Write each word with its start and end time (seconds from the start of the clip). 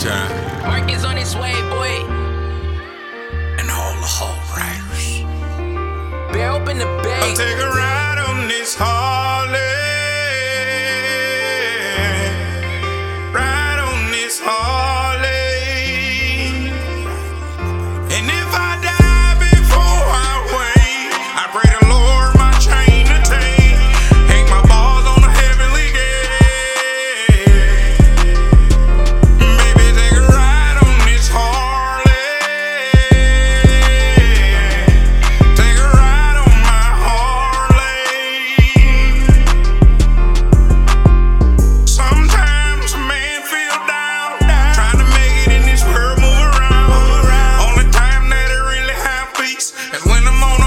time. 0.00 0.62
Mark 0.62 0.90
is 0.90 1.04
on 1.04 1.16
his 1.16 1.36
way, 1.36 1.52
boy. 1.68 1.92
And 3.60 3.70
all 3.70 3.94
the 4.00 4.10
hall 4.16 4.38
riders. 4.56 5.22
Bear 6.32 6.52
open 6.52 6.78
the 6.78 6.86
bag. 7.04 7.69
them 50.30 50.44
on 50.44 50.59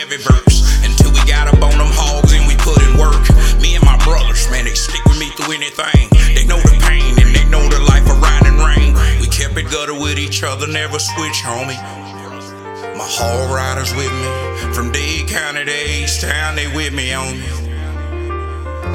every 0.00 0.16
verse 0.16 0.64
until 0.80 1.12
we 1.12 1.20
got 1.28 1.46
up 1.46 1.60
on 1.60 1.76
them 1.76 1.92
hogs 1.92 2.32
and 2.32 2.48
we 2.48 2.56
put 2.56 2.80
in 2.80 2.96
work. 2.96 3.20
Me 3.60 3.76
and 3.76 3.84
my 3.84 4.00
brothers, 4.00 4.48
man, 4.48 4.64
they 4.64 4.72
stick 4.72 5.04
with 5.04 5.20
me 5.20 5.28
through 5.36 5.52
anything. 5.52 6.08
They 6.32 6.48
know 6.48 6.56
the 6.56 6.80
pain 6.80 7.20
and 7.20 7.28
they 7.36 7.44
know 7.52 7.60
the 7.68 7.84
life 7.84 8.08
of 8.08 8.16
riding 8.16 8.56
rain. 8.56 8.96
We 9.20 9.28
kept 9.28 9.60
it 9.60 9.68
gutter 9.68 9.92
with 9.92 10.18
each 10.18 10.42
other, 10.42 10.66
never 10.66 10.98
switch, 10.98 11.44
homie. 11.44 11.76
My 12.96 13.04
hall 13.04 13.52
riders 13.52 13.92
with 13.92 14.08
me 14.08 14.72
from 14.72 14.90
Dade 14.90 15.28
County 15.28 15.64
to 15.64 15.72
H 15.72 16.20
Town, 16.20 16.56
they 16.56 16.68
with 16.72 16.94
me 16.94 17.12
on 17.12 17.36
me. 17.36 17.48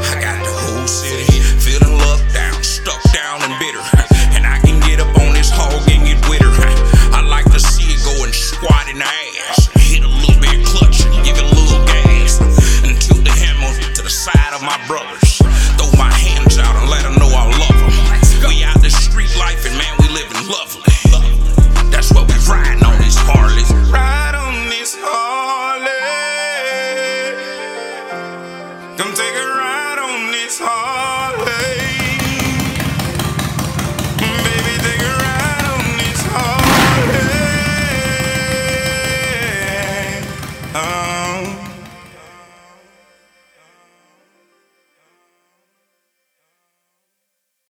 I 0.09 0.17
got 0.17 0.41
the 0.41 0.53
whole 0.57 0.87
city 0.87 1.37
feeling 1.61 1.97
locked 2.01 2.33
down, 2.33 2.63
stuck 2.63 3.01
down 3.13 3.45
and 3.45 3.53
bitter. 3.61 4.04